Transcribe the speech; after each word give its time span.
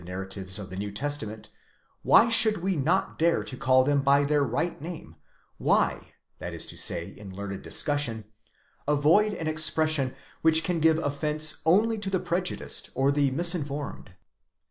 narratives 0.03 0.57
of 0.57 0.71
the 0.71 0.75
New 0.75 0.91
Testament, 0.91 1.49
why 2.01 2.27
should 2.27 2.63
we 2.63 2.75
not 2.75 3.19
dare 3.19 3.43
to 3.43 3.55
call 3.55 3.83
them 3.83 4.01
by 4.01 4.23
their 4.23 4.43
right 4.43 4.81
name; 4.81 5.15
why—that 5.59 6.55
is 6.55 6.65
to 6.65 6.75
say 6.75 7.09
in 7.09 7.35
learned 7.35 7.61
discussion—avoid 7.61 9.35
an 9.35 9.47
ex 9.47 9.69
pression 9.69 10.15
which 10.41 10.63
can 10.63 10.79
give 10.79 10.97
offence 10.97 11.61
only 11.67 11.99
to 11.99 12.09
the 12.09 12.19
prejudiced 12.19 12.89
or 12.95 13.11
the 13.11 13.29
misinformed 13.29 14.15